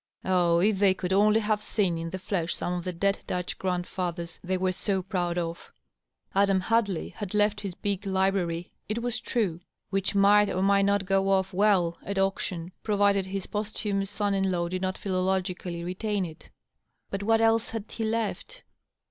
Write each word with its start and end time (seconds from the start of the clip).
(Ah 0.25 0.55
I 0.57 0.63
if 0.65 0.79
they 0.79 0.95
could 0.95 1.13
only 1.13 1.39
have 1.41 1.61
seen 1.61 1.95
in 1.95 2.09
the 2.09 2.17
flesh 2.17 2.55
some 2.55 2.73
of 2.73 2.83
the 2.83 2.91
dead 2.91 3.19
Dutch 3.27 3.59
grand 3.59 3.83
DOUGLAS 3.85 4.39
DUANE. 4.41 4.41
677 4.41 4.41
fethers 4.41 4.57
tliey 4.57 4.61
were 4.63 4.71
so 4.71 5.03
proud 5.07 5.37
of 5.37 5.71
H 6.31 6.31
Adam 6.33 6.59
Hadley 6.61 7.09
had 7.09 7.35
left 7.35 7.61
his 7.61 7.75
big 7.75 8.07
library, 8.07 8.71
it 8.89 9.03
was 9.03 9.19
true, 9.19 9.59
which 9.91 10.15
might 10.15 10.49
or 10.49 10.63
might 10.63 10.85
not 10.85 11.05
go 11.05 11.29
off 11.29 11.53
well 11.53 11.99
at 12.03 12.17
auction, 12.17 12.71
provided 12.81 13.27
his 13.27 13.45
posthumous 13.45 14.09
son 14.09 14.33
in 14.33 14.49
law 14.49 14.67
did 14.67 14.81
not 14.81 14.95
philologicaJlv 14.97 15.85
retain 15.85 16.25
it. 16.25 16.49
But 17.11 17.21
what 17.21 17.39
else 17.39 17.69
had 17.69 17.85
he 17.91 18.03
left? 18.03 18.63